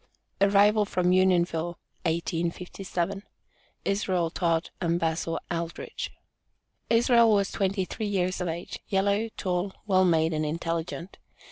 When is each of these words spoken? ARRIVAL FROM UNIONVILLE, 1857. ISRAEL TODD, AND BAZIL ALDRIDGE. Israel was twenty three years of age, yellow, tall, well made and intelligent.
ARRIVAL 0.41 0.85
FROM 0.85 1.11
UNIONVILLE, 1.11 1.77
1857. 2.05 3.21
ISRAEL 3.85 4.31
TODD, 4.31 4.71
AND 4.81 4.99
BAZIL 4.99 5.39
ALDRIDGE. 5.51 6.09
Israel 6.89 7.31
was 7.31 7.51
twenty 7.51 7.85
three 7.85 8.07
years 8.07 8.41
of 8.41 8.47
age, 8.47 8.79
yellow, 8.87 9.29
tall, 9.37 9.73
well 9.85 10.03
made 10.03 10.33
and 10.33 10.43
intelligent. 10.43 11.19